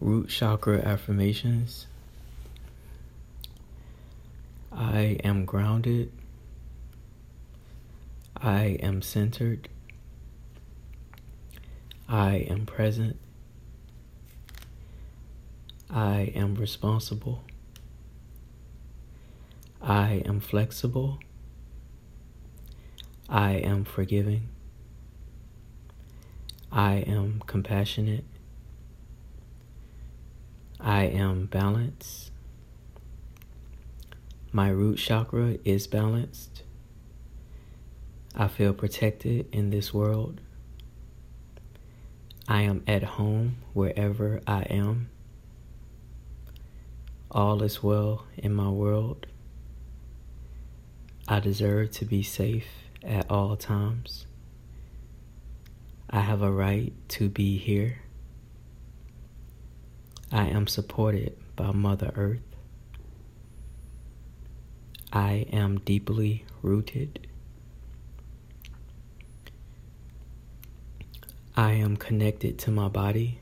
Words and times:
Root 0.00 0.28
chakra 0.28 0.78
affirmations. 0.78 1.86
I 4.70 5.18
am 5.24 5.44
grounded. 5.44 6.12
I 8.36 8.78
am 8.80 9.02
centered. 9.02 9.68
I 12.08 12.36
am 12.48 12.64
present. 12.64 13.16
I 15.90 16.32
am 16.34 16.54
responsible. 16.54 17.42
I 19.82 20.22
am 20.24 20.38
flexible. 20.38 21.18
I 23.28 23.52
am 23.54 23.84
forgiving. 23.84 24.48
I 26.70 26.96
am 26.98 27.42
compassionate. 27.46 28.24
I 30.80 31.04
am 31.04 31.46
balanced. 31.46 32.30
My 34.52 34.68
root 34.68 34.98
chakra 34.98 35.58
is 35.64 35.86
balanced. 35.86 36.62
I 38.34 38.48
feel 38.48 38.72
protected 38.72 39.46
in 39.52 39.70
this 39.70 39.92
world. 39.92 40.40
I 42.46 42.62
am 42.62 42.82
at 42.86 43.02
home 43.02 43.56
wherever 43.74 44.40
I 44.46 44.62
am. 44.62 45.10
All 47.30 47.62
is 47.62 47.82
well 47.82 48.26
in 48.36 48.54
my 48.54 48.68
world. 48.70 49.26
I 51.26 51.40
deserve 51.40 51.90
to 51.92 52.04
be 52.04 52.22
safe 52.22 52.68
at 53.02 53.30
all 53.30 53.56
times. 53.56 54.26
I 56.08 56.20
have 56.20 56.40
a 56.40 56.50
right 56.50 56.92
to 57.08 57.28
be 57.28 57.58
here. 57.58 57.98
I 60.30 60.44
am 60.48 60.66
supported 60.66 61.38
by 61.56 61.72
Mother 61.72 62.12
Earth. 62.14 62.42
I 65.10 65.46
am 65.50 65.78
deeply 65.78 66.44
rooted. 66.60 67.26
I 71.56 71.72
am 71.72 71.96
connected 71.96 72.58
to 72.60 72.70
my 72.70 72.88
body. 72.88 73.40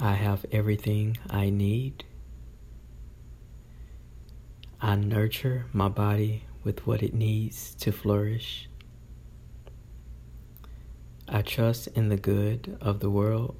I 0.00 0.14
have 0.14 0.44
everything 0.50 1.16
I 1.30 1.50
need. 1.50 2.02
I 4.80 4.96
nurture 4.96 5.66
my 5.72 5.88
body 5.88 6.42
with 6.64 6.84
what 6.84 7.00
it 7.00 7.14
needs 7.14 7.74
to 7.76 7.92
flourish. 7.92 8.68
I 11.28 11.42
trust 11.42 11.86
in 11.88 12.08
the 12.08 12.16
good 12.16 12.76
of 12.80 12.98
the 12.98 13.10
world. 13.10 13.54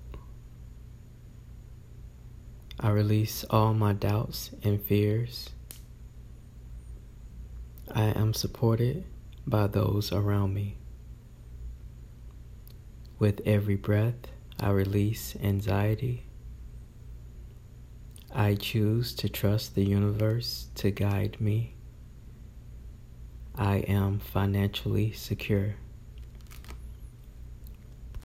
I 2.81 2.91
release 2.91 3.45
all 3.51 3.75
my 3.75 3.93
doubts 3.93 4.51
and 4.63 4.81
fears. 4.81 5.51
I 7.91 8.05
am 8.05 8.35
supported 8.35 9.05
by 9.47 9.67
those 9.67 10.13
around 10.13 10.55
me. 10.55 10.77
With 13.19 13.41
every 13.45 13.75
breath, 13.75 14.29
I 14.61 14.71
release 14.71 15.35
anxiety. 15.43 16.25
I 18.33 18.55
choose 18.55 19.13
to 19.15 19.29
trust 19.29 19.75
the 19.75 19.85
universe 19.85 20.69
to 20.77 20.93
guide 20.93 21.41
me. 21.41 21.75
I 23.57 23.79
am 23.79 24.21
financially 24.21 25.11
secure. 25.11 25.75